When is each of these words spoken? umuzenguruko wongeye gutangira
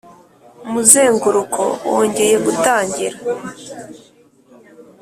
umuzenguruko 0.67 1.61
wongeye 1.91 2.33
gutangira 2.45 3.17